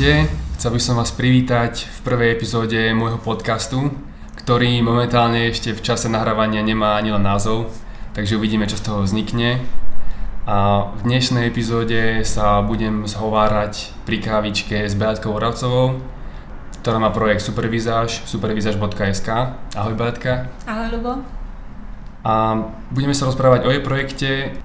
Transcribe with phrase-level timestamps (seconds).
[0.00, 3.92] Ahojte, chcel by som vás privítať v prvej epizóde môjho podcastu,
[4.32, 7.68] ktorý momentálne ešte v čase nahrávania nemá ani len názov,
[8.16, 9.60] takže uvidíme, čo z toho vznikne.
[10.48, 16.00] A v dnešnej epizóde sa budem zhovárať pri kávičke s Beatkou Oravcovou,
[16.80, 19.28] ktorá má projekt Supervizáž, supervizáž.sk.
[19.76, 20.48] Ahoj Beatka.
[20.64, 21.12] Ahoj Lubo.
[22.24, 22.56] A
[22.88, 24.56] budeme sa rozprávať o jej projekte,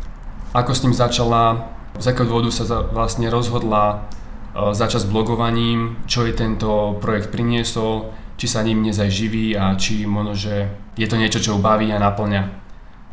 [0.55, 4.07] ako s ním začala, z akého dôvodu sa vlastne rozhodla
[4.55, 9.75] začať s blogovaním, čo je tento projekt priniesol, či sa ním dnes aj živí a
[9.75, 12.63] či možno, že je to niečo, čo ho baví a naplňa.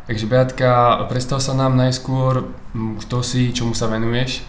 [0.06, 4.42] Takže Beatka, predstav sa nám najskôr, kto si, čomu sa venuješ?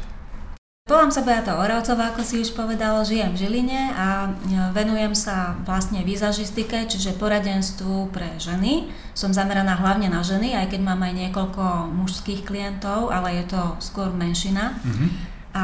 [0.83, 5.55] Volám sa Beata Oravcová, ako si už povedal, žijem v Žiline a e, venujem sa
[5.63, 8.91] vlastne výzažistike, čiže poradenstvu pre ženy.
[9.15, 13.61] Som zameraná hlavne na ženy, aj keď mám aj niekoľko mužských klientov, ale je to
[13.79, 14.75] skôr menšina.
[14.83, 15.09] Mm-hmm.
[15.55, 15.63] A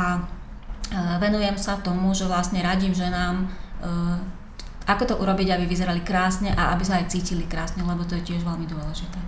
[1.21, 3.45] venujem sa tomu, že vlastne radím ženám,
[3.85, 8.17] eh, ako to urobiť, aby vyzerali krásne a aby sa aj cítili krásne, lebo to
[8.17, 9.21] je tiež veľmi dôležité.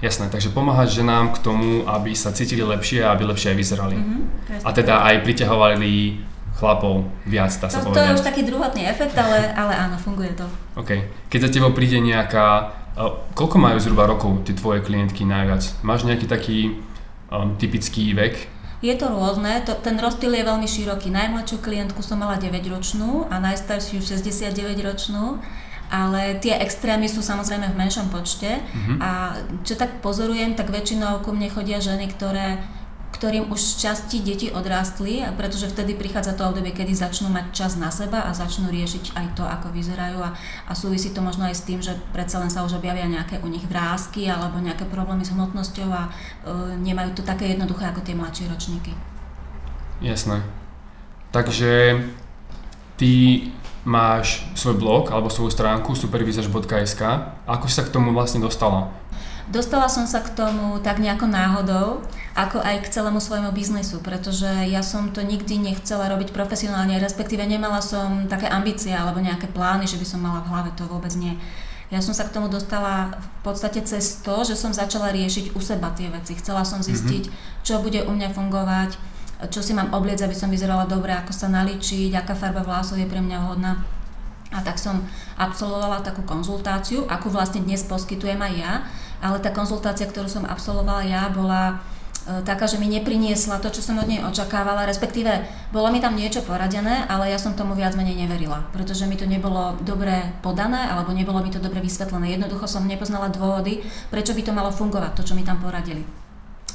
[0.00, 3.98] Jasné, takže pomáhať ženám k tomu, aby sa cítili lepšie a aby lepšie aj vyzerali.
[4.00, 5.92] Mm-hmm, a teda aj priťahovali
[6.56, 7.96] chlapov viac, dá sa to, povedať.
[7.96, 10.48] To je už taký druhotný efekt, ale, ale áno, funguje to.
[10.76, 11.04] OK.
[11.28, 12.76] Keď za tebou príde nejaká...
[13.32, 15.62] Koľko majú zhruba rokov tie tvoje klientky najviac?
[15.80, 16.58] Máš nejaký taký
[17.32, 21.12] um, typický vek, je to rôzne, to, ten rozptyl je veľmi široký.
[21.12, 25.40] Najmladšiu klientku som mala 9-ročnú a najstaršiu 69-ročnú
[25.90, 28.98] ale tie extrémy sú samozrejme v menšom počte mm-hmm.
[29.02, 29.34] a
[29.66, 32.62] čo tak pozorujem, tak väčšinou ku mne chodia ženy, ktoré
[33.10, 37.72] ktorým už z časti deti odrástli, pretože vtedy prichádza to obdobie, kedy začnú mať čas
[37.74, 40.32] na seba a začnú riešiť aj to, ako vyzerajú a,
[40.66, 43.48] a súvisí to možno aj s tým, že predsa len sa už objavia nejaké u
[43.50, 46.10] nich vrázky alebo nejaké problémy s hmotnosťou a e,
[46.80, 48.94] nemajú to také jednoduché ako tie mladšie ročníky.
[50.00, 50.40] Jasné.
[51.30, 52.00] Takže
[52.96, 53.12] ty
[53.84, 57.02] máš svoj blog alebo svoju stránku supervizaž.sk.
[57.48, 58.92] Ako si sa k tomu vlastne dostala?
[59.50, 62.06] Dostala som sa k tomu tak nejako náhodou,
[62.38, 67.42] ako aj k celému svojmu biznesu, pretože ja som to nikdy nechcela robiť profesionálne, respektíve
[67.42, 71.10] nemala som také ambície alebo nejaké plány, že by som mala v hlave, to vôbec
[71.18, 71.34] nie.
[71.90, 75.60] Ja som sa k tomu dostala v podstate cez to, že som začala riešiť u
[75.60, 76.38] seba tie veci.
[76.38, 77.66] Chcela som zistiť, mm-hmm.
[77.66, 78.94] čo bude u mňa fungovať,
[79.50, 83.10] čo si mám obliec, aby som vyzerala dobre, ako sa naličiť, aká farba vlasov je
[83.10, 83.82] pre mňa vhodná.
[84.54, 85.02] A tak som
[85.34, 88.74] absolvovala takú konzultáciu, akú vlastne dnes poskytujem aj ja
[89.20, 91.80] ale tá konzultácia, ktorú som absolvovala ja, bola
[92.24, 96.16] e, taká, že mi nepriniesla to, čo som od nej očakávala, respektíve bolo mi tam
[96.16, 100.88] niečo poradené, ale ja som tomu viac menej neverila, pretože mi to nebolo dobre podané
[100.88, 102.34] alebo nebolo mi to dobre vysvetlené.
[102.34, 106.02] Jednoducho som nepoznala dôvody, prečo by to malo fungovať, to, čo mi tam poradili.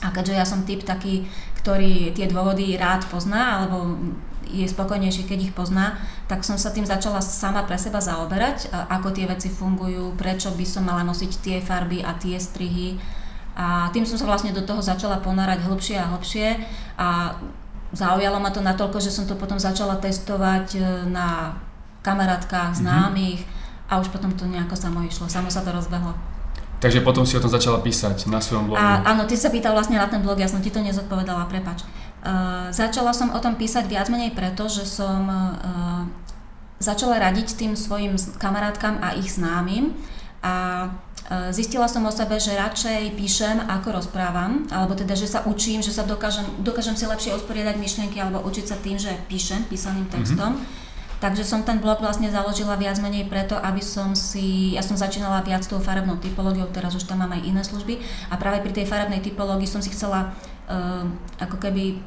[0.05, 1.25] A keďže ja som typ taký,
[1.65, 3.97] ktorý tie dôvody rád pozná, alebo
[4.49, 5.97] je spokojnejší, keď ich pozná,
[6.29, 10.65] tak som sa tým začala sama pre seba zaoberať, ako tie veci fungujú, prečo by
[10.65, 12.97] som mala nosiť tie farby a tie strihy.
[13.55, 16.47] A tým som sa vlastne do toho začala ponárať hlbšie a hlbšie
[16.99, 17.39] a
[17.95, 21.55] zaujalo ma to natoľko, že som to potom začala testovať e, na
[22.03, 22.79] kamarátkach, mhm.
[22.83, 23.89] známych mm-hmm.
[23.89, 26.13] a už potom to nejako samo išlo, samo sa to rozbehlo.
[26.75, 28.77] Takže potom si o tom začala písať na svojom blogu.
[28.77, 31.87] A, áno, ty sa pýtal vlastne na ten blog, ja som ti to nezodpovedala, prepač.
[32.25, 36.09] Uh, začala som o tom písať viac menej preto, že som uh,
[36.81, 39.93] začala radiť tým svojim kamarátkam a ich známym
[40.41, 45.45] a uh, zistila som o sebe, že radšej píšem ako rozprávam, alebo teda, že sa
[45.45, 49.69] učím, že sa dokážem, dokážem si lepšie usporiadať myšlienky alebo učiť sa tým, že píšem
[49.69, 50.57] písaným textom.
[50.57, 50.83] Mm-hmm.
[51.21, 55.45] Takže som ten blog vlastne založila viac menej preto, aby som si, ja som začínala
[55.45, 58.85] viac tou farebnou typológiou, teraz už tam mám aj iné služby a práve pri tej
[58.85, 60.35] farebnej typológii som si chcela
[60.67, 61.07] uh,
[61.39, 62.03] ako keby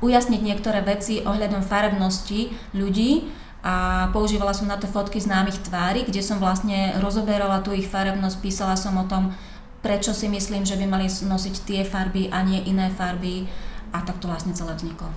[0.00, 3.28] ujasniť niektoré veci ohľadom farebnosti ľudí
[3.66, 8.36] a používala som na to fotky známych tvári, kde som vlastne rozoberala tú ich farebnosť,
[8.40, 9.34] písala som o tom,
[9.82, 13.44] prečo si myslím, že by mali nosiť tie farby a nie iné farby
[13.92, 15.10] a tak to vlastne celé vzniklo.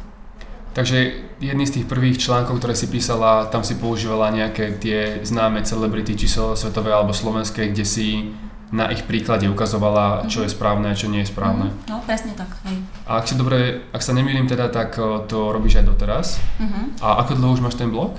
[0.70, 5.66] Takže jedný z tých prvých článkov, ktoré si písala, tam si používala nejaké tie známe
[5.66, 8.30] celebrity, či so svetové alebo slovenské, kde si
[8.69, 11.74] na ich príklade ukazovala, čo je správne a čo nie je správne.
[11.74, 11.89] Mm-hmm.
[11.89, 12.54] No, presne tak.
[12.69, 12.77] Hej.
[13.10, 14.94] A ak si dobre, ak sa nemýlim teda, tak
[15.25, 16.38] to robíš aj doteraz.
[16.62, 17.01] Mm-hmm.
[17.01, 18.13] A ako dlho už máš ten blog?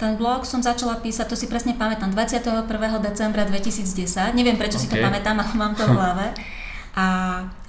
[0.00, 2.64] Ten blog som začala písať, to si presne pamätám, 21.
[3.04, 4.32] decembra 2010.
[4.32, 4.84] Neviem, prečo okay.
[4.84, 6.32] si to pamätám, ale mám to v hlave.
[6.96, 7.06] A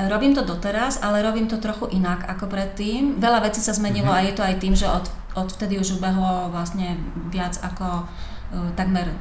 [0.08, 3.20] robím to doteraz, ale robím to trochu inak ako predtým.
[3.20, 4.24] Veľa vecí sa zmenilo mm-hmm.
[4.24, 6.96] a je to aj tým, že od, od vtedy už ubehlo vlastne
[7.28, 9.12] viac ako uh, takmer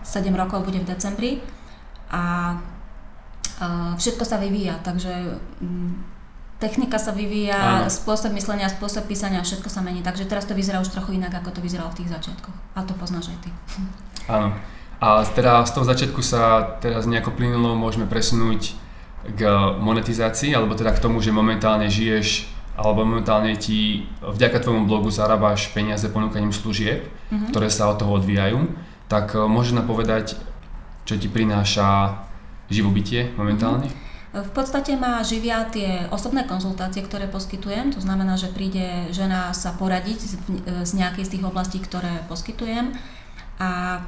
[0.00, 1.44] 7 rokov bude v decembri
[2.12, 2.22] a
[3.98, 5.10] všetko sa vyvíja, takže
[5.58, 5.92] mm,
[6.62, 7.90] technika sa vyvíja, Áno.
[7.90, 10.02] spôsob myslenia, spôsob písania, všetko sa mení.
[10.02, 12.54] Takže teraz to vyzerá už trochu inak, ako to vyzeralo v tých začiatkoch.
[12.74, 13.50] A to poznáš aj ty.
[14.30, 14.54] Áno.
[14.98, 18.74] A teda z toho začiatku sa teraz nejako plynulo môžeme presunúť
[19.30, 19.40] k
[19.78, 25.74] monetizácii, alebo teda k tomu, že momentálne žiješ alebo momentálne ti vďaka tvojmu blogu zarábaš
[25.74, 27.50] peniaze ponúkaním služieb, mm-hmm.
[27.50, 28.70] ktoré sa od toho odvíjajú,
[29.10, 30.38] tak e, môžeš nám povedať,
[31.08, 32.20] čo ti prináša
[32.68, 33.88] živobytie momentálne?
[33.88, 34.06] Mm-hmm.
[34.28, 39.72] V podstate ma živia tie osobné konzultácie, ktoré poskytujem, to znamená, že príde žena sa
[39.72, 40.32] poradiť z,
[40.84, 42.92] z nejakej z tých oblastí, ktoré poskytujem
[43.56, 44.04] a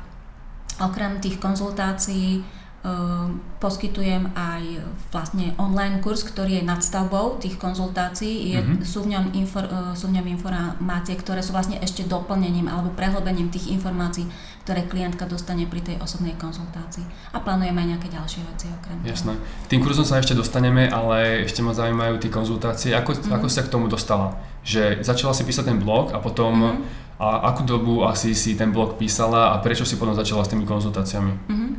[0.76, 2.44] okrem tých konzultácií
[2.80, 4.80] Ehm, poskytujem aj
[5.12, 8.56] vlastne online kurz, ktorý je nadstavbou tých konzultácií.
[8.56, 8.80] Je, mm-hmm.
[8.88, 12.88] sú, v ňom infor, e, sú v ňom informácie, ktoré sú vlastne ešte doplnením alebo
[12.96, 14.24] prehlbením tých informácií,
[14.70, 17.02] ktoré klientka dostane pri tej osobnej konzultácii.
[17.34, 19.34] A plánujem aj nejaké ďalšie veci okrem Jasné.
[19.34, 22.94] K tým kurzom sa ešte dostaneme, ale ešte ma zaujímajú tie konzultácie.
[22.94, 23.34] Ako, mm-hmm.
[23.34, 24.38] ako sa k tomu dostala?
[24.62, 28.72] Že začala si písať ten blog a potom mm-hmm a akú dobu asi si ten
[28.72, 31.52] blog písala a prečo si potom začala s tými konzultáciami?
[31.52, 31.70] Uh-huh.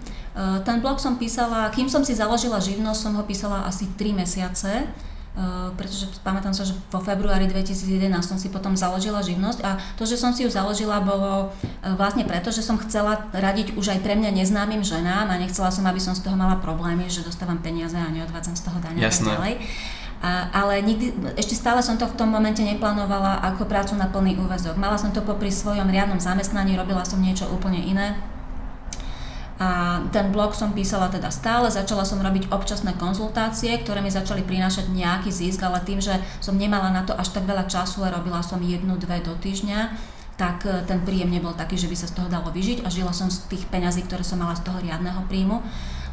[0.61, 4.85] ten blog som písala, kým som si založila živnosť, som ho písala asi 3 mesiace.
[5.31, 10.03] Uh, pretože pamätám sa, že vo februári 2011 som si potom založila živnosť a to,
[10.03, 13.99] že som si ju založila, bolo uh, vlastne preto, že som chcela radiť už aj
[14.03, 17.63] pre mňa neznámym ženám a nechcela som, aby som z toho mala problémy, že dostávam
[17.63, 19.53] peniaze a neodvádzam z toho dania a ďalej.
[20.21, 24.37] A, ale nikdy, ešte stále som to v tom momente neplánovala ako prácu na plný
[24.37, 24.77] úvezok.
[24.77, 28.19] Mala som to popri svojom riadnom zamestnaní, robila som niečo úplne iné.
[29.61, 34.41] A ten blog som písala teda stále, začala som robiť občasné konzultácie, ktoré mi začali
[34.41, 38.09] prinášať nejaký zisk, ale tým, že som nemala na to až tak veľa času a
[38.09, 39.93] robila som jednu, dve do týždňa,
[40.33, 43.13] tak e, ten príjem nebol taký, že by sa z toho dalo vyžiť a žila
[43.13, 45.61] som z tých peňazí, ktoré som mala z toho riadneho príjmu.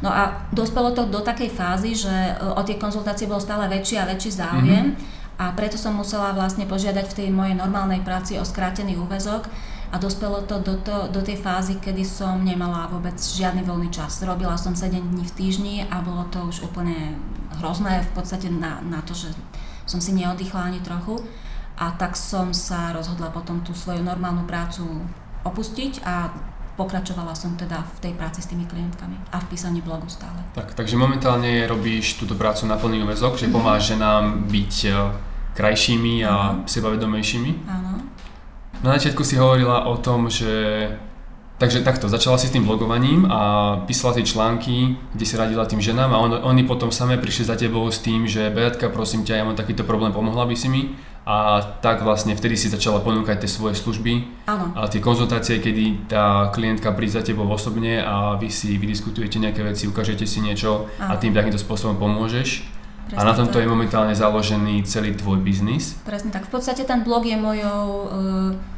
[0.05, 3.97] No a dospelo to do takej fázy, že e, o tie konzultácie bol stále väčší
[3.97, 5.41] a väčší záujem mm-hmm.
[5.41, 9.49] a preto som musela vlastne požiadať v tej mojej normálnej práci o skrátený úvezok
[9.89, 14.21] a dospelo to do, to do tej fázy, kedy som nemala vôbec žiadny voľný čas.
[14.21, 17.17] Robila som 7 dní v týždni a bolo to už úplne
[17.57, 19.33] hrozné v podstate na, na to, že
[19.89, 21.17] som si neoddychla ani trochu.
[21.79, 24.85] A tak som sa rozhodla potom tú svoju normálnu prácu
[25.47, 26.29] opustiť a
[26.75, 30.39] pokračovala som teda v tej práci s tými klientkami a v písaní blogu stále.
[30.55, 33.55] Tak, takže momentálne robíš túto prácu na plný úvezok, že mm-hmm.
[33.55, 34.91] pomáhaš ženám byť e,
[35.59, 36.67] krajšími a mm-hmm.
[36.67, 37.51] sebavedomejšími.
[37.67, 37.88] Áno.
[38.79, 40.87] Na začiatku si hovorila o tom, že
[41.59, 45.83] Takže takto, začala si s tým blogovaním a písala tie články, kde si radila tým
[45.83, 49.35] ženám a on, oni potom samé prišli za tebou s tým, že Beatka, prosím ťa,
[49.35, 50.95] ja mám takýto problém, pomohla by si mi?
[51.27, 54.71] A tak vlastne vtedy si začala ponúkať tie svoje služby Áno.
[54.71, 59.59] a tie konzultácie, kedy tá klientka príde za tebou osobne a vy si vydiskutujete nejaké
[59.59, 61.11] veci, ukážete si niečo Áno.
[61.11, 62.78] a tým takýmto spôsobom pomôžeš.
[63.09, 63.65] Presne a na tomto tak.
[63.65, 65.97] je momentálne založený celý tvoj biznis.
[66.05, 66.45] Presne tak.
[66.45, 68.09] V podstate ten blog je mojou uh,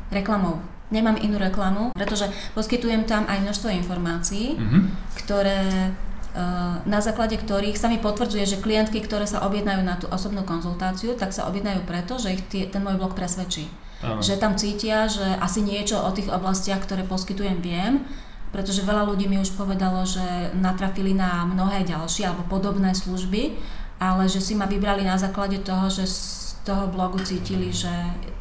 [0.08, 4.82] reklamou nemám inú reklamu, pretože poskytujem tam aj množstvo informácií, mm-hmm.
[5.24, 10.12] ktoré eh, na základe ktorých sa mi potvrdzuje, že klientky, ktoré sa objednajú na tú
[10.12, 13.72] osobnú konzultáciu, tak sa objednajú preto, že ich tie, ten môj blog presvedčí.
[14.04, 14.20] Aha.
[14.20, 18.04] Že tam cítia, že asi niečo o tých oblastiach, ktoré poskytujem, viem,
[18.52, 23.56] pretože veľa ľudí mi už povedalo, že natrafili na mnohé ďalšie alebo podobné služby,
[24.02, 27.90] ale že si ma vybrali na základe toho, že z toho blogu cítili, že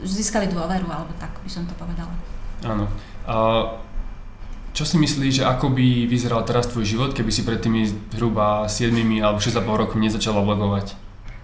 [0.00, 2.12] získali dôveru, alebo tak by som to povedala.
[2.64, 2.88] Áno.
[3.28, 3.36] A
[4.72, 7.84] čo si myslíš, že ako by vyzeral teraz tvoj život, keby si pred tými
[8.16, 10.96] zhruba 7 alebo 6,5 rokmi nezačala blogovať?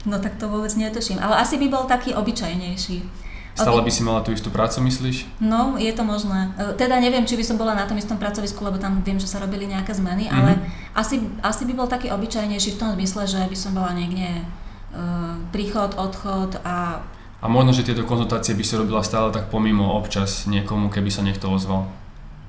[0.09, 3.27] No tak to vôbec netuším, ale asi by bol taký obyčajnejší.
[3.57, 5.41] Stále by si mala tú istú prácu, myslíš?
[5.41, 6.53] No, je to možné.
[6.61, 9.25] E, teda neviem, či by som bola na tom istom pracovisku, lebo tam viem, že
[9.25, 10.37] sa robili nejaké zmeny, mm-hmm.
[10.37, 10.61] ale
[10.97, 15.37] asi, asi by bol taký obyčajnejší v tom zmysle, že by som bola niekde uh,
[15.53, 17.05] príchod, odchod a
[17.37, 21.21] a možno, že tieto konzultácie by si robila stále tak pomimo občas niekomu, keby sa
[21.21, 21.85] niekto ozval.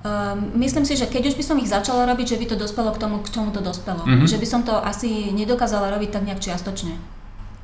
[0.08, 2.96] Um, myslím si, že keď už by som ich začala robiť, že by to dospelo
[2.96, 4.08] k tomu, k čomu to dospelo.
[4.08, 4.24] Mm-hmm.
[4.24, 6.96] Že by som to asi nedokázala robiť tak nejak čiastočne.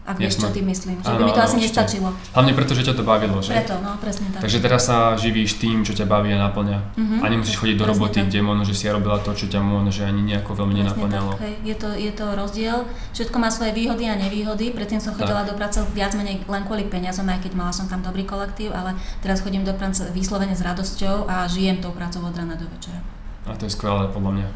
[0.03, 0.99] Ak vieš, čo tým myslím.
[0.99, 1.63] Že ano, by mi to asi určite.
[1.71, 2.09] nestačilo.
[2.35, 3.55] Hlavne preto, že ťa to bavilo, že?
[3.55, 4.43] Preto, no, presne tak.
[4.43, 6.77] Takže teraz sa živíš tým, čo ťa baví a naplňa.
[6.99, 7.23] Uh-huh.
[7.23, 8.27] A nemusíš chodiť do roboty, tak.
[8.27, 10.91] kde možno, že si ja robila to, čo ťa možno, že ani nejako veľmi presne
[10.91, 11.31] nenaplňalo.
[11.39, 11.55] Tak, hej.
[11.63, 12.77] Je, to, je to rozdiel.
[13.15, 14.75] Všetko má svoje výhody a nevýhody.
[14.75, 15.49] Predtým som chodila tak.
[15.49, 18.99] do práce viac menej len kvôli peniazom, aj keď mala som tam dobrý kolektív, ale
[19.23, 22.99] teraz chodím do práce vyslovene s radosťou a žijem tou prácou od rána do večera.
[23.47, 24.47] A to je skvelé podľa mňa.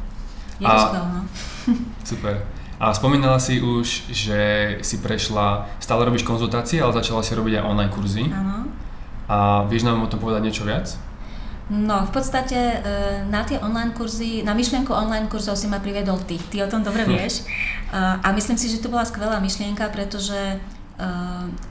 [0.59, 0.83] Je to a...
[0.91, 1.21] skvelé, no.
[2.11, 2.56] Super.
[2.77, 4.39] A spomínala si už, že
[4.85, 8.25] si prešla, stále robíš konzultácie, ale začala si robiť aj online kurzy.
[8.29, 8.69] Áno.
[9.27, 10.93] A vieš nám o tom povedať niečo viac?
[11.67, 12.77] No, v podstate e,
[13.27, 16.39] na tie online kurzy, na myšlienku online kurzov si ma priviedol ty.
[16.39, 17.43] Ty o tom dobre vieš.
[17.91, 20.61] A myslím si, že to bola skvelá myšlienka, pretože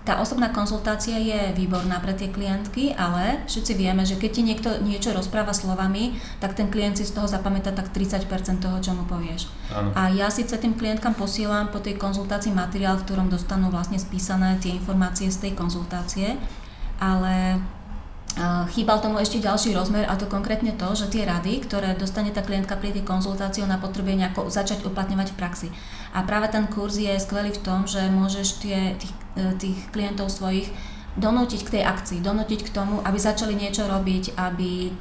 [0.06, 4.70] tá osobná konzultácia je výborná pre tie klientky, ale všetci vieme, že keď ti niekto
[4.86, 8.30] niečo rozpráva slovami, tak ten klient si z toho zapamätá tak 30%
[8.62, 9.50] toho, čo mu povieš.
[9.74, 9.90] Áno.
[9.98, 14.62] A ja síce tým klientkám posielam po tej konzultácii materiál, v ktorom dostanú vlastne spísané
[14.62, 16.38] tie informácie z tej konzultácie,
[17.02, 17.58] ale
[18.76, 22.44] Chýbal tomu ešte ďalší rozmer a to konkrétne to, že tie rady, ktoré dostane tá
[22.44, 25.68] klientka pri tej konzultácii, ona potrebuje nejako začať uplatňovať v praxi.
[26.12, 30.28] A práve ten kurz je skvelý v tom, že môžeš tie, tých, e, tých klientov
[30.28, 30.68] svojich
[31.16, 34.92] donútiť k tej akcii, donútiť k tomu, aby začali niečo robiť, aby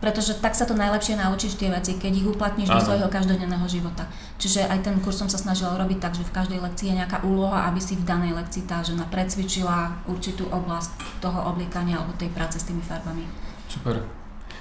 [0.00, 4.08] pretože tak sa to najlepšie naučíš tie veci, keď ich uplatníš do svojho každodenného života.
[4.40, 7.20] Čiže aj ten kurz som sa snažila robiť tak, že v každej lekcii je nejaká
[7.20, 12.32] úloha, aby si v danej lekcii tá žena precvičila určitú oblasť toho obliekania alebo tej
[12.32, 13.28] práce s tými farbami.
[13.68, 14.00] Super.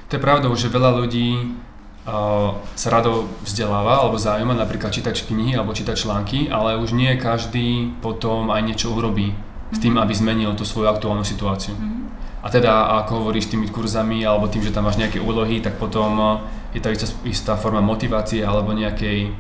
[0.10, 1.56] To je pravda, že veľa ľudí
[2.04, 7.16] uh, sa rado vzdeláva alebo zaujíma napríklad čítať knihy alebo čítať články, ale už nie
[7.16, 9.32] každý potom aj niečo urobí
[9.72, 10.02] s tým, mhm.
[10.04, 11.78] aby zmenil tú svoju aktuálnu situáciu.
[11.78, 12.10] Mm-hmm.
[12.40, 16.16] A teda, ako hovoríš, tými kurzami alebo tým, že tam máš nejaké úlohy, tak potom
[16.18, 19.36] eh, je to istá, istá forma motivácie alebo nejakej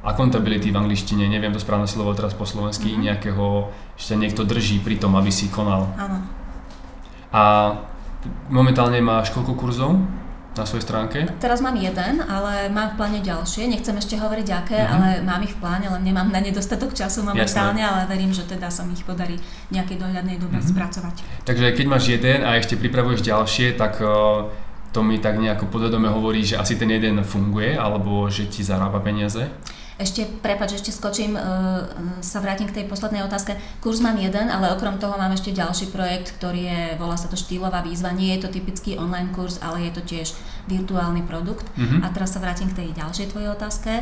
[0.00, 3.04] accountability v angličtine, neviem to správne slovo teraz po slovensky, mm-hmm.
[3.04, 3.68] nejakého,
[4.00, 5.92] že niekto drží pri tom, aby si konal.
[6.00, 6.24] Áno.
[7.30, 7.42] A
[8.48, 10.00] momentálne máš koľko kurzov?
[10.60, 11.24] Na svojej stránke?
[11.40, 13.64] Teraz mám jeden, ale mám v pláne ďalšie.
[13.64, 14.94] Nechcem ešte hovoriť aké, mm-hmm.
[14.94, 18.44] ale mám ich v pláne, len nemám na ne dostatok času momentálne, ale verím, že
[18.44, 19.40] teda sa mi ich podarí
[19.72, 20.72] nejakej dohľadnej dobe mm-hmm.
[20.76, 21.14] spracovať.
[21.48, 24.52] Takže keď máš jeden a ešte pripravuješ ďalšie, tak uh,
[24.92, 29.00] to mi tak nejako podvedome hovorí, že asi ten jeden funguje, alebo že ti zarába
[29.00, 29.48] peniaze?
[30.00, 31.84] Ešte, prepač, ešte skočím, uh,
[32.24, 33.60] sa vrátim k tej poslednej otázke.
[33.84, 37.36] Kurz mám jeden, ale okrem toho mám ešte ďalší projekt, ktorý je, volá sa to
[37.36, 38.16] štýlová výzva.
[38.16, 40.32] Nie je to typický online kurz, ale je to tiež
[40.72, 41.68] virtuálny produkt.
[41.76, 42.00] Mm-hmm.
[42.00, 43.92] A teraz sa vrátim k tej ďalšej tvojej otázke.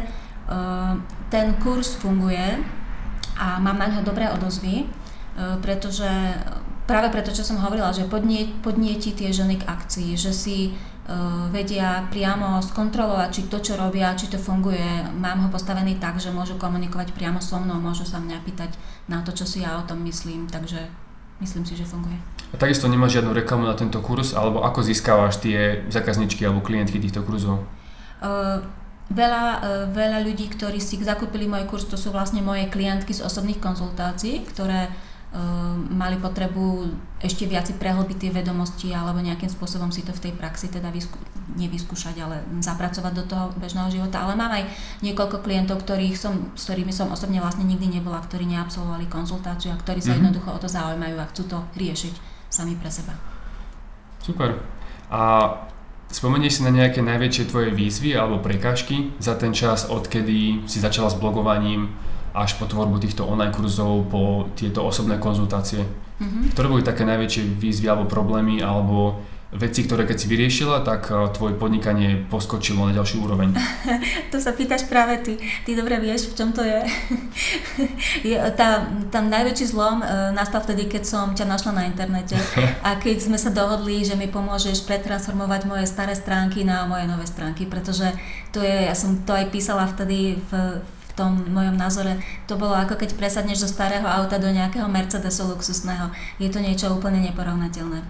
[0.47, 1.03] Uh,
[1.35, 2.63] ten kurz funguje
[3.35, 4.87] a mám na ňo dobré odozvy,
[5.63, 6.11] pretože
[6.91, 10.75] práve preto, čo som hovorila, že podnie, podnieti tie ženy k akcii, že si
[11.49, 15.09] vedia priamo skontrolovať, či to, čo robia, či to funguje.
[15.17, 18.77] Mám ho postavený tak, že môžu komunikovať priamo so mnou, môžu sa mňa pýtať
[19.09, 20.85] na to, čo si ja o tom myslím, takže
[21.41, 22.21] myslím si, že funguje.
[22.53, 27.01] A takisto nemáš žiadnu reklamu na tento kurz, alebo ako získávaš tie zákazničky alebo klientky
[27.01, 27.65] týchto kurzov?
[28.21, 28.61] Uh,
[29.09, 33.25] veľa, uh, veľa ľudí, ktorí si zakúpili môj kurz, to sú vlastne moje klientky z
[33.25, 35.08] osobných konzultácií, ktoré Ehm,
[35.93, 36.89] mali potrebu
[37.21, 41.21] ešte viac prehlbiť tie vedomosti alebo nejakým spôsobom si to v tej praxi teda vysku,
[41.53, 44.25] nevyskúšať, ale zapracovať do toho bežného života.
[44.25, 44.65] Ale mám aj
[45.05, 49.81] niekoľko klientov, ktorých som, s ktorými som osobne vlastne nikdy nebola, ktorí neabsolvovali konzultáciu a
[49.81, 50.33] ktorí sa mm-hmm.
[50.33, 52.15] jednoducho o to zaujímajú a chcú to riešiť
[52.49, 53.13] sami pre seba.
[54.25, 54.57] Super.
[55.13, 55.21] A
[56.09, 61.13] Spomenieš si na nejaké najväčšie tvoje výzvy alebo prekážky za ten čas, odkedy si začala
[61.13, 61.93] s blogovaním,
[62.39, 65.83] až po tvorbu týchto online kurzov, po tieto osobné konzultácie.
[66.19, 66.55] Mm-hmm.
[66.55, 69.19] Ktoré boli také najväčšie výzvy alebo problémy, alebo
[69.49, 73.57] veci, ktoré keď si vyriešila, tak eh, tvoje podnikanie poskočilo na ďalšiu úroveň?
[74.33, 75.41] to sa pýtaš práve ty.
[75.65, 76.85] Ty dobre vieš, v čom to je.
[78.35, 82.37] je tá, tam najväčší zlom uh, nastal vtedy, keď som ťa našla na internete
[82.87, 87.25] a keď sme sa dohodli, že mi pomôžeš pretransformovať moje staré stránky na moje nové
[87.25, 88.05] stránky, pretože
[88.53, 90.83] to je, ja som to aj písala vtedy v,
[91.19, 96.15] tom mojom názore to bolo ako keď presadneš zo starého auta do nejakého Mercedesu luxusného.
[96.39, 98.07] Je to niečo úplne neporovnateľné.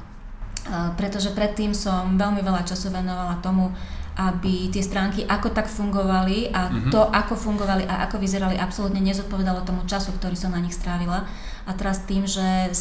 [1.01, 3.73] Pretože predtým som veľmi veľa času venovala tomu,
[4.19, 6.91] aby tie stránky ako tak fungovali a mm-hmm.
[6.91, 11.23] to, ako fungovali a ako vyzerali, absolútne nezodpovedalo tomu času, ktorý som na nich strávila.
[11.65, 12.75] A teraz tým, že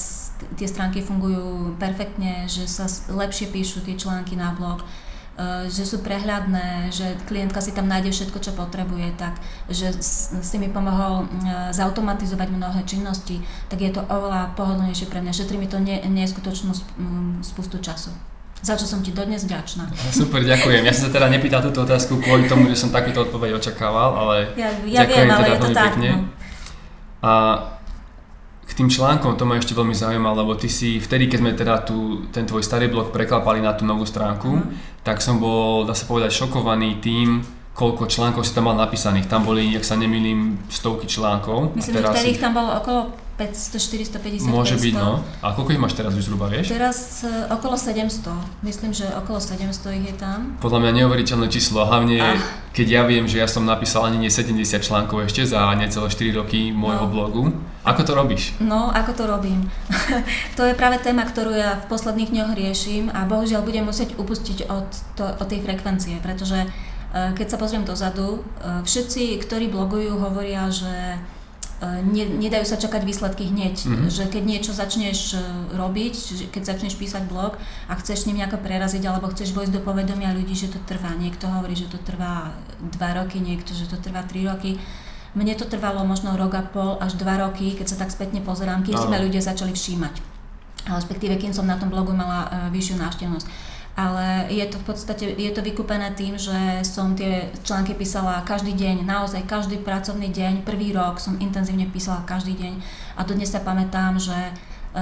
[0.58, 4.82] tie stránky fungujú perfektne, že sa lepšie píšu tie články na blog,
[5.70, 9.38] že sú prehľadné, že klientka si tam nájde všetko, čo potrebuje, tak
[9.70, 15.38] že si mi pomohol eh, zautomatizovať mnohé činnosti, tak je to oveľa pohodlnejšie pre mňa.
[15.38, 16.74] Šetrí mi to nie, neskutočnú
[17.46, 18.10] spustu času.
[18.58, 19.86] Za čo som ti dodnes vďačná.
[20.10, 20.82] Super, ďakujem.
[20.82, 24.36] Ja som sa teda nepýtal túto otázku kvôli tomu, že som takúto odpoveď očakával, ale
[24.58, 26.10] ja, ja ďakujem viem, ale teda je to tak, pekne.
[26.10, 26.22] No.
[27.22, 27.32] A
[28.68, 31.76] k tým článkom to ma ešte veľmi zaujíma, lebo ty si vtedy, keď sme teda
[31.88, 35.02] tu, ten tvoj starý blog preklapali na tú novú stránku, mm.
[35.08, 37.48] tak som bol, dá sa povedať, šokovaný tým,
[37.78, 39.30] koľko článkov si tam mal napísaných.
[39.30, 41.78] Tam boli, ak sa nemýlim, stovky článkov.
[41.78, 43.78] Myslím, že vtedy ich tam bolo okolo 500,
[44.18, 44.82] 450, Môže 500.
[44.82, 45.22] byť, no.
[45.46, 46.74] A koľko ich máš teraz už zhruba, vieš?
[46.74, 48.34] Teraz uh, okolo 700.
[48.66, 50.58] Myslím, že okolo 700 ich je tam.
[50.58, 51.86] Podľa mňa neuveriteľné číslo.
[51.86, 52.42] Hlavne, ah.
[52.74, 56.34] keď ja viem, že ja som napísal ani nie 70 článkov ešte za necelé 4
[56.34, 57.14] roky môjho no.
[57.14, 57.44] blogu.
[57.88, 58.52] Ako to robíš?
[58.60, 59.72] No, ako to robím?
[60.60, 64.68] to je práve téma, ktorú ja v posledných dňoch riešim a bohužiaľ budem musieť upustiť
[64.68, 70.20] od, to, od tej frekvencie, pretože uh, keď sa pozriem dozadu, uh, všetci, ktorí blogujú,
[70.20, 71.16] hovoria, že
[71.86, 74.10] ne, nedajú sa čakať výsledky hneď, mm-hmm.
[74.10, 75.38] že keď niečo začneš
[75.78, 77.54] robiť, keď začneš písať blog
[77.86, 81.14] a chceš s ním nejako preraziť alebo chceš vojsť do povedomia ľudí, že to trvá,
[81.14, 82.50] niekto hovorí, že to trvá
[82.82, 84.82] 2 roky, niekto, že to trvá 3 roky,
[85.38, 88.82] mne to trvalo možno rok a pol až dva roky, keď sa tak spätne pozerám,
[88.82, 90.18] kým si ma ľudia začali všímať.
[90.90, 93.48] Respektíve, kým som na tom blogu mala uh, vyššiu návštevnosť.
[93.98, 98.78] Ale je to v podstate, je to vykúpené tým, že som tie články písala každý
[98.78, 102.74] deň, naozaj každý pracovný deň, prvý rok som intenzívne písala každý deň
[103.18, 104.52] a dodnes sa pamätám, že e,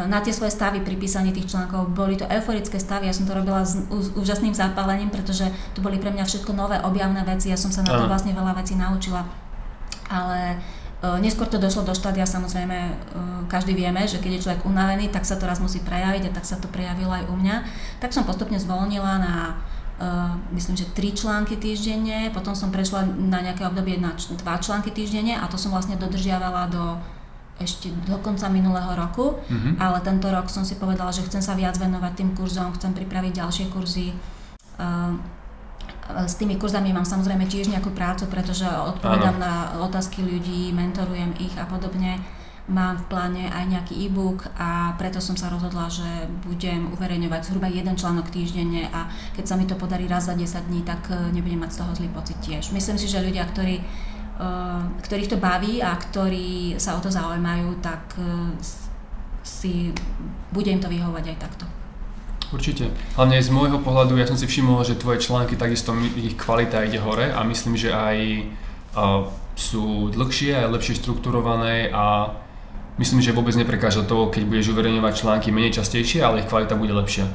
[0.07, 1.91] na tie svoje stavy pri písaní tých článkov.
[1.91, 3.83] Boli to euforické stavy, ja som to robila s
[4.15, 5.43] úžasným zapálením, pretože
[5.75, 8.55] to boli pre mňa všetko nové objavné veci, ja som sa na to vlastne veľa
[8.63, 9.27] vecí naučila
[10.09, 10.57] ale
[11.03, 12.93] uh, neskôr to došlo do štádia, samozrejme, uh,
[13.49, 16.45] každý vieme, že keď je človek unavený, tak sa to raz musí prejaviť a tak
[16.45, 17.55] sa to prejavilo aj u mňa.
[18.03, 19.35] Tak som postupne zvolnila na
[19.95, 24.11] Uh, myslím, že tri články týždenne, potom som prešla na nejaké obdobie na
[24.43, 26.99] dva články týždenne a to som vlastne dodržiavala do
[27.55, 29.79] ešte do konca minulého roku, mm-hmm.
[29.79, 33.39] ale tento rok som si povedala, že chcem sa viac venovať tým kurzom, chcem pripraviť
[33.39, 34.11] ďalšie kurzy.
[36.05, 41.57] S tými kurzami mám samozrejme tiež nejakú prácu, pretože odpovedám na otázky ľudí, mentorujem ich
[41.57, 42.21] a podobne.
[42.65, 46.05] Mám v pláne aj nejaký e-book a preto som sa rozhodla, že
[46.45, 49.05] budem uverejňovať zhruba jeden článok týždenne a
[49.37, 51.91] keď sa mi to podarí raz za 10 dní, tak e, nebudem mať z toho
[51.93, 52.73] zlý pocit tiež.
[52.73, 53.83] Myslím si, že ľudia, ktorí, e,
[54.97, 58.57] ktorých to baví a ktorí sa o to zaujímajú, tak e,
[59.45, 59.93] si
[60.49, 61.65] bude im to vyhovovať aj takto.
[62.55, 62.87] Určite.
[63.19, 67.03] Hlavne z môjho pohľadu, ja som si všimol, že tvoje články takisto ich kvalita ide
[67.03, 68.17] hore a myslím, že aj
[68.95, 69.27] uh,
[69.59, 72.31] sú dlhšie a lepšie štrukturované a
[72.95, 76.95] myslím, že vôbec neprekáža to, keď budeš uverejňovať články menej častejšie, ale ich kvalita bude
[76.95, 77.27] lepšia.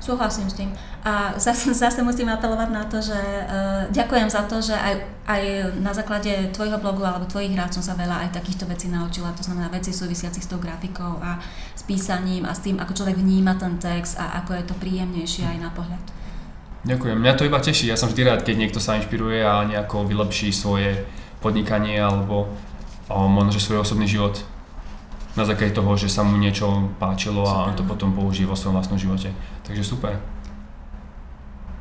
[0.00, 0.72] Súhlasím s tým.
[1.04, 4.96] A zase, zase musím apelovať na to, že uh, ďakujem za to, že aj,
[5.28, 5.42] aj
[5.76, 9.36] na základe tvojho blogu alebo tvojich rád som sa veľa aj takýchto vecí naučila.
[9.36, 11.36] To znamená veci súvisiacich s tou grafikou a
[11.76, 15.44] s písaním a s tým, ako človek vníma ten text a ako je to príjemnejšie
[15.44, 16.04] aj na pohľad.
[16.80, 17.20] Ďakujem.
[17.20, 17.92] Mňa to iba teší.
[17.92, 21.04] Ja som vždy rád, keď niekto sa inšpiruje a nejako vylepší svoje
[21.44, 22.48] podnikanie alebo
[23.12, 24.40] o, možno, svoj osobný život
[25.40, 27.56] na základe toho, že sa mu niečo páčilo super.
[27.56, 29.32] a on to potom použije vo svojom vlastnom živote.
[29.64, 30.20] Takže super.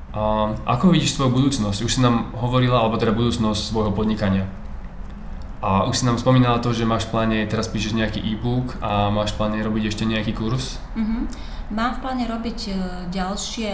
[0.10, 1.86] A ako vidíš svoju budúcnosť?
[1.86, 4.50] Už si nám hovorila, alebo teda budúcnosť svojho podnikania.
[5.60, 9.12] A už si nám spomínala to, že máš v pláne, teraz píšeš nejaký e-book a
[9.12, 10.80] máš v pláne robiť ešte nejaký kurz?
[10.96, 11.22] Mm-hmm.
[11.76, 12.74] Mám v pláne robiť e,
[13.12, 13.72] ďalšie,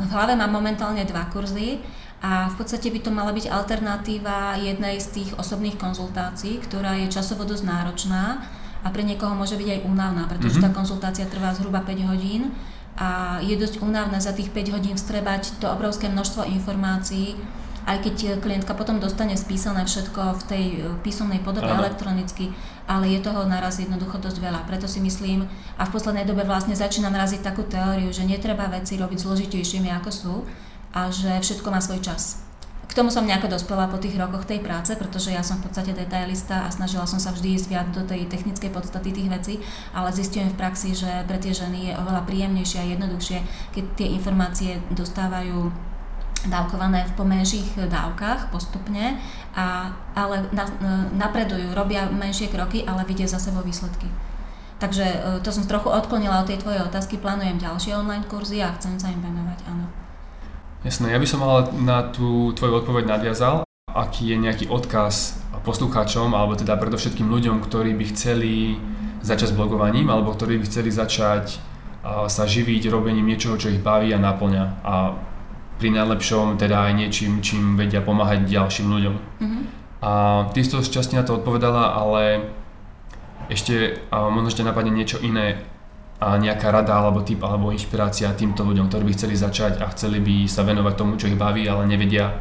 [0.00, 1.78] v hlave mám momentálne dva kurzy
[2.24, 7.12] a v podstate by to mala byť alternatíva jednej z tých osobných konzultácií, ktorá je
[7.12, 8.42] časovo dosť náročná
[8.86, 10.70] a pre niekoho môže byť aj únavná, pretože mm-hmm.
[10.70, 12.54] tá konzultácia trvá zhruba 5 hodín
[12.94, 17.34] a je dosť únavné za tých 5 hodín vstrebať to obrovské množstvo informácií,
[17.82, 21.82] aj keď klientka potom dostane spísané všetko v tej e, písomnej podobe Aha.
[21.82, 22.50] elektronicky,
[22.86, 24.66] ale je toho naraz jednoducho dosť veľa.
[24.70, 25.46] Preto si myslím,
[25.78, 30.10] a v poslednej dobe vlastne začínam raziť takú teóriu, že netreba veci robiť zložitejšími ako
[30.10, 30.34] sú
[30.94, 32.45] a že všetko má svoj čas.
[32.96, 36.64] Tomu som nejako dospela po tých rokoch tej práce, pretože ja som v podstate detailista
[36.64, 39.54] a snažila som sa vždy ísť viac do tej technickej podstaty tých vecí,
[39.92, 43.38] ale zistujem v praxi, že pre tie ženy je oveľa príjemnejšie a jednoduchšie,
[43.76, 45.68] keď tie informácie dostávajú
[46.48, 49.20] dávkované v pomenších dávkach postupne,
[49.52, 50.64] a, ale na,
[51.20, 54.08] napredujú, robia menšie kroky, ale vidia za sebou výsledky.
[54.80, 58.72] Takže e, to som trochu odklonila od tej tvojej otázky, plánujem ďalšie online kurzy a
[58.80, 60.05] chcem sa im venovať, áno.
[60.86, 63.66] Jasné, ja by som ale na tú tvoju odpoveď nadviazal.
[63.90, 65.34] Aký je nejaký odkaz
[65.66, 68.78] poslucháčom, alebo teda predovšetkým ľuďom, ktorí by chceli
[69.18, 71.58] začať s blogovaním, alebo ktorí by chceli začať
[72.06, 74.64] sa živiť robením niečoho, čo ich baví a naplňa.
[74.86, 75.18] A
[75.82, 79.14] pri najlepšom teda aj niečím, čím vedia pomáhať ďalším ľuďom.
[79.42, 79.62] Mm-hmm.
[80.06, 80.10] A
[80.54, 82.46] ty si to šťastne na to odpovedala, ale
[83.50, 85.66] ešte možno ešte napadne niečo iné
[86.16, 90.24] a nejaká rada alebo typ alebo inšpirácia týmto ľuďom, ktorí by chceli začať a chceli
[90.24, 92.32] by sa venovať tomu, čo ich baví, ale nevedia,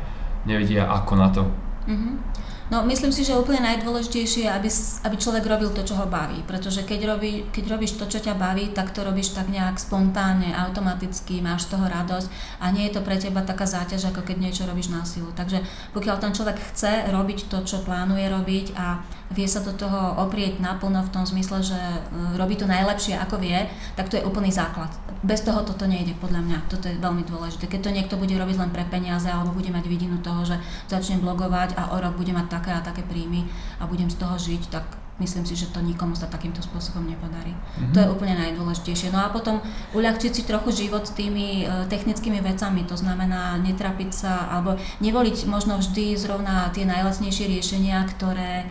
[0.47, 1.43] nevedia ako na to.
[1.85, 2.35] Mm-hmm.
[2.65, 4.69] No myslím si, že úplne najdôležitejšie je, aby,
[5.05, 6.41] aby človek robil to, čo ho baví.
[6.49, 10.49] Pretože keď, robí, keď robíš to, čo ťa baví, tak to robíš tak nejak spontánne,
[10.49, 14.49] automaticky, máš z toho radosť a nie je to pre teba taká záťaž, ako keď
[14.49, 15.29] niečo robíš na silu.
[15.38, 15.61] Takže
[15.93, 18.97] pokiaľ ten človek chce robiť to, čo plánuje robiť a
[19.33, 21.99] vie sa do toho oprieť naplno v tom zmysle, že e,
[22.38, 23.65] robí to najlepšie ako vie,
[23.97, 24.93] tak to je úplný základ.
[25.25, 26.57] Bez toho toto nejde, podľa mňa.
[26.69, 27.65] Toto je veľmi dôležité.
[27.65, 31.17] Keď to niekto bude robiť len pre peniaze alebo bude mať vidinu toho, že začne
[31.17, 33.49] blogovať a o rok bude mať také a také príjmy
[33.81, 34.85] a budem z toho žiť, tak
[35.19, 37.55] myslím si, že to nikomu sa takýmto spôsobom nepodarí.
[37.55, 37.93] Mm-hmm.
[37.95, 39.15] To je úplne najdôležitejšie.
[39.15, 39.63] No a potom
[39.95, 45.47] uľahčiť si trochu život s tými e, technickými vecami, to znamená netrapiť sa alebo nevoliť
[45.47, 48.67] možno vždy zrovna tie najlacnejšie riešenia, ktoré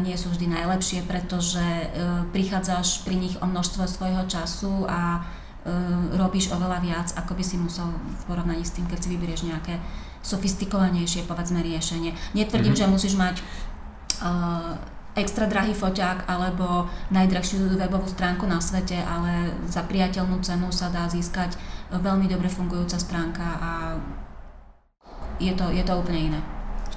[0.00, 1.60] nie sú vždy najlepšie, pretože
[2.32, 5.28] prichádzaš pri nich o množstvo svojho času a
[6.16, 9.76] robíš oveľa viac, ako by si musel v porovnaní s tým, keď si vyberieš nejaké
[10.22, 12.14] sofistikovanejšie, povedzme, riešenie.
[12.34, 12.88] Netvrdím, mm-hmm.
[12.88, 14.74] že musíš mať uh,
[15.18, 21.04] extra drahý foťák alebo najdrahšiu webovú stránku na svete, ale za priateľnú cenu sa dá
[21.10, 21.58] získať
[21.92, 23.70] veľmi dobre fungujúca stránka a
[25.36, 26.40] je to, je to úplne iné.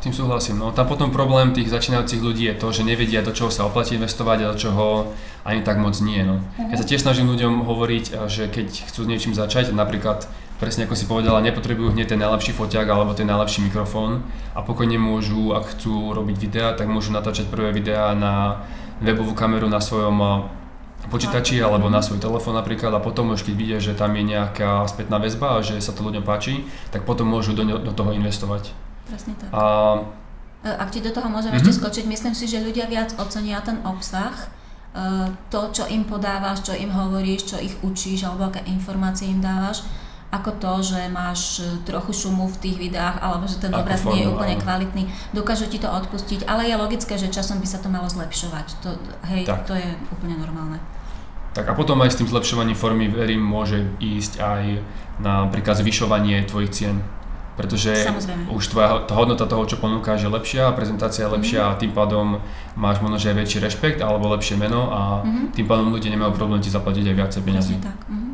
[0.05, 0.61] Tým súhlasím.
[0.61, 3.97] No tam potom problém tých začínajúcich ľudí je to, že nevedia, do čoho sa oplatí
[3.97, 5.09] investovať a do čoho
[5.41, 6.21] ani tak moc nie.
[6.21, 6.45] No.
[6.45, 6.69] Uh-huh.
[6.69, 10.29] Ja sa tiež snažím ľuďom hovoriť, že keď chcú niečím začať, napríklad
[10.61, 14.21] presne ako si povedala, nepotrebujú hneď ten najlepší foťák alebo ten najlepší mikrofón
[14.53, 18.61] a pokojne môžu, ak chcú robiť videá, tak môžu natáčať prvé videá na
[19.01, 20.45] webovú kameru na svojom
[21.09, 24.85] počítači alebo na svoj telefón napríklad a potom už keď vidia, že tam je nejaká
[24.85, 26.61] spätná väzba a že sa to ľuďom páči,
[26.93, 28.84] tak potom môžu do, do toho investovať.
[29.05, 29.49] Presne tak.
[29.53, 29.61] A...
[30.65, 31.69] E, ak ti do toho môžem mm-hmm.
[31.69, 34.47] ešte skočiť, myslím si, že ľudia viac ocenia ten obsah, e,
[35.53, 39.85] to, čo im podávaš, čo im hovoríš, čo ich učíš alebo aké informácie im dávaš,
[40.33, 44.01] ako to, že máš e, trochu šumu v tých videách alebo že ten ako obraz
[44.09, 44.63] nie je úplne áno.
[44.65, 45.03] kvalitný.
[45.31, 48.67] Dokážu ti to odpustiť, ale je logické, že časom by sa to malo zlepšovať.
[48.83, 48.89] To,
[49.31, 49.69] hej, tak.
[49.69, 50.81] to je úplne normálne.
[51.55, 54.63] Tak a potom aj s tým zlepšovaním formy, verím, môže ísť aj
[55.23, 56.99] na napríklad zvyšovanie tvojich cien.
[57.55, 58.51] Pretože Samozrejme.
[58.51, 61.75] už tvoja tá hodnota toho, čo ponúkaš, je lepšia, prezentácia je lepšia mm-hmm.
[61.75, 62.25] a tým pádom
[62.75, 65.55] máš možno, že aj väčší rešpekt alebo lepšie meno a mm-hmm.
[65.55, 67.73] tým pádom ľudia nemajú problém ti zaplatiť aj viacej peniazy.
[67.79, 67.95] tak.
[68.11, 68.25] Mm-hmm.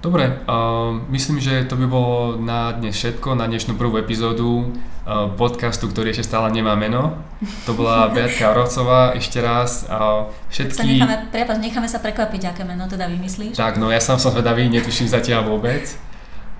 [0.00, 5.28] Dobre, uh, myslím, že to by bolo na dnes všetko, na dnešnú prvú epizódu uh,
[5.36, 7.20] podcastu, ktorý ešte stále nemá meno.
[7.68, 9.84] To bola Beatka Orovcová, ešte raz.
[9.92, 10.72] Uh, všetky...
[10.72, 13.60] Tak sa necháme, prepáč, necháme sa prekvapiť, aké meno teda vymyslíš.
[13.60, 15.92] Tak, no ja sám som zvedavý, netuším zatiaľ vôbec.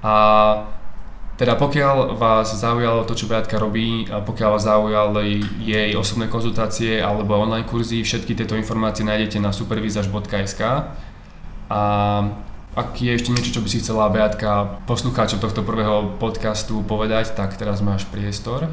[0.01, 0.15] A
[1.41, 7.01] teda pokiaľ vás zaujalo to, čo Beatka robí, a pokiaľ vás zaujali jej osobné konzultácie
[7.01, 10.61] alebo online kurzy, všetky tieto informácie nájdete na supervizaž.sk.
[11.71, 11.81] A
[12.71, 17.57] ak je ešte niečo, čo by si chcela Beatka poslucháčom tohto prvého podcastu povedať, tak
[17.57, 18.69] teraz máš priestor.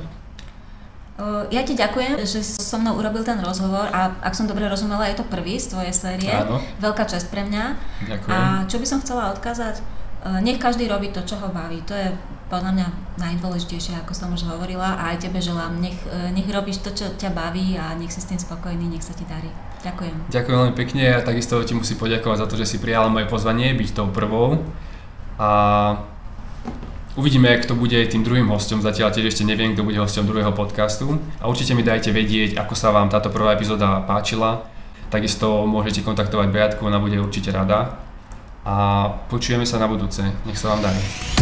[1.49, 5.17] Ja ti ďakujem, že so mnou urobil ten rozhovor a ak som dobre rozumela, je
[5.17, 6.29] to prvý z tvojej série.
[6.29, 6.61] Áno.
[6.77, 7.63] Veľká čest pre mňa.
[8.05, 8.29] Ďakujem.
[8.29, 9.81] A čo by som chcela odkázať?
[10.41, 11.79] Nech každý robí to, čo ho baví.
[11.87, 12.09] To je
[12.47, 12.87] podľa mňa
[13.19, 15.77] najdôležitejšie, ako som už hovorila a aj tebe želám.
[15.79, 15.99] Nech,
[16.33, 19.23] nech robíš to, čo ťa baví a nech si s tým spokojný, nech sa ti
[19.27, 19.47] darí.
[19.83, 20.33] Ďakujem.
[20.33, 23.71] Ďakujem veľmi pekne a takisto ti musím poďakovať za to, že si prijala moje pozvanie
[23.77, 24.63] byť tou prvou.
[25.37, 25.49] A
[27.13, 28.81] uvidíme, kto bude tým druhým hostom.
[28.81, 31.21] Zatiaľ tiež ešte neviem, kto bude hostom druhého podcastu.
[31.39, 34.65] A určite mi dajte vedieť, ako sa vám táto prvá epizóda páčila.
[35.07, 38.06] Takisto môžete kontaktovať Beatku, ona bude určite rada.
[38.67, 40.19] A počujeme sa na budúce.
[40.43, 41.36] Nech sa vám darí.